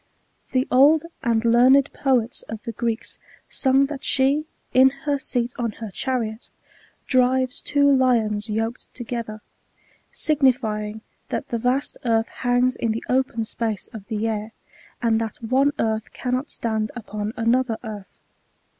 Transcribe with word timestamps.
The 0.51 0.67
old 0.71 1.03
and 1.21 1.45
learned 1.45 1.93
poets 1.93 2.41
of 2.49 2.63
the 2.63 2.73
Gieeks 2.73 3.19
sung 3.49 3.85
that 3.85 4.03
she, 4.03 4.47
in 4.73 4.89
her 5.05 5.19
seat 5.19 5.53
on 5.59 5.73
her 5.73 5.91
chariot, 5.91 6.49
drives 7.05 7.61
two 7.61 7.87
lions 7.87 8.49
yoked 8.49 8.91
together; 8.95 9.41
sig 10.11 10.39
nifjring 10.39 11.01
that 11.29 11.49
the 11.49 11.59
vast 11.59 11.99
earth 12.03 12.29
hangs 12.29 12.75
in 12.75 12.93
the 12.93 13.03
open 13.09 13.45
space 13.45 13.89
of 13.89 14.07
the 14.07 14.27
air, 14.27 14.53
and 15.03 15.21
that 15.21 15.37
one 15.37 15.71
earth 15.77 16.11
cannot 16.13 16.49
stand 16.49 16.89
upon 16.95 17.31
another 17.37 17.77
earth. 17.83 18.17